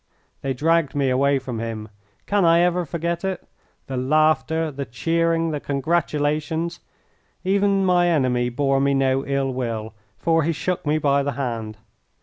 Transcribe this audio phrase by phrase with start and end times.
[0.41, 1.89] They dragged me away from him.
[2.25, 3.47] Can I ever forget it?
[3.85, 6.79] the laughter, the cheering, the congratulations!
[7.43, 11.77] Even my enemy bore me no ill will, for he shook me by the hand.